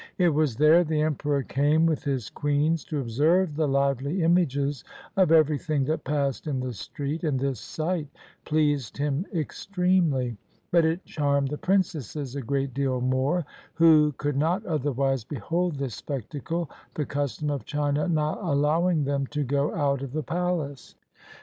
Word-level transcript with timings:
It 0.17 0.29
was 0.29 0.55
there 0.55 0.83
the 0.83 1.01
emperor 1.03 1.43
came 1.43 1.85
with 1.85 2.03
his 2.03 2.31
queens 2.31 2.83
to 2.85 2.99
observe 3.01 3.55
the 3.55 3.67
lively 3.67 4.23
images 4.23 4.83
of 5.15 5.31
everything 5.31 5.83
that 5.85 6.03
passed 6.03 6.47
in 6.47 6.59
the 6.59 6.73
street; 6.73 7.23
and 7.23 7.39
this 7.39 7.59
sight 7.59 8.07
pleased 8.43 8.97
him 8.97 9.27
extremely; 9.31 10.37
but 10.71 10.85
it 10.85 11.05
charmed 11.05 11.49
the 11.49 11.57
princesses 11.59 12.35
a 12.35 12.41
great 12.41 12.73
deal 12.73 12.99
more, 12.99 13.45
who 13.75 14.11
could 14.17 14.37
not 14.37 14.65
otherwise 14.65 15.23
behold 15.23 15.75
this 15.75 15.93
spectacle, 15.93 16.67
the 16.95 17.05
custom 17.05 17.51
of 17.51 17.63
China 17.65 18.07
not 18.07 18.39
allowing 18.41 19.03
them 19.03 19.27
to 19.27 19.43
go 19.43 19.71
out 19.75 20.01
of 20.01 20.13
the 20.13 20.23
palace. 20.23 20.95